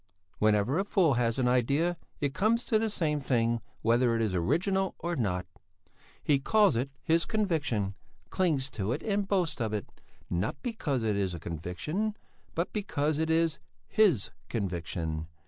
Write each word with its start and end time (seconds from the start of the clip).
Whenever 0.39 0.79
a 0.79 0.83
fool 0.83 1.13
has 1.13 1.37
an 1.37 1.47
idea 1.47 1.95
it 2.19 2.33
comes 2.33 2.65
to 2.65 2.79
the 2.79 2.89
same 2.89 3.19
thing 3.19 3.61
whether 3.83 4.15
it 4.15 4.21
is 4.23 4.33
original 4.33 4.95
or 4.97 5.15
not 5.15 5.45
he 6.23 6.39
calls 6.39 6.75
it 6.75 6.89
his 7.03 7.23
conviction, 7.23 7.93
clings 8.31 8.71
to 8.71 8.93
it 8.93 9.03
and 9.03 9.27
boasts 9.27 9.61
of 9.61 9.73
it, 9.73 10.01
not 10.27 10.59
because 10.63 11.03
it 11.03 11.15
is 11.15 11.35
a 11.35 11.39
conviction, 11.39 12.17
but 12.55 12.73
because 12.73 13.19
it 13.19 13.29
is 13.29 13.59
his 13.87 14.31
conviction. 14.49 15.27